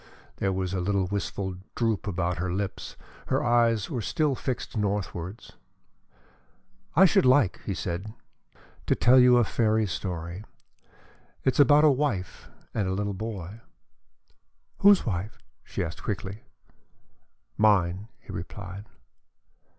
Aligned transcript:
There 0.37 0.51
was 0.51 0.73
a 0.73 0.81
little 0.81 1.05
wistful 1.05 1.57
droop 1.75 2.07
about 2.07 2.39
her 2.39 2.51
lips; 2.51 2.95
her 3.27 3.43
eyes 3.43 3.87
were 3.87 4.01
still 4.01 4.33
fixed 4.33 4.75
northwards. 4.75 5.51
"I 6.95 7.05
should 7.05 7.23
like," 7.23 7.61
he 7.67 7.75
said, 7.75 8.11
"to 8.87 8.95
tell 8.95 9.19
you 9.19 9.37
a 9.37 9.43
fairy 9.43 9.85
story. 9.85 10.43
It 11.43 11.53
is 11.53 11.59
about 11.59 11.83
a 11.83 11.91
wife 11.91 12.49
and 12.73 12.87
a 12.87 12.93
little 12.95 13.13
boy." 13.13 13.61
"Whose 14.79 15.05
wife?" 15.05 15.37
she 15.63 15.83
asked 15.83 16.01
quickly. 16.01 16.45
"Mine," 17.55 18.07
he 18.21 18.31
replied. 18.31 18.85